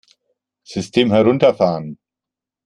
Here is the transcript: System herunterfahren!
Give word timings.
System 0.63 1.11
herunterfahren! 1.11 1.99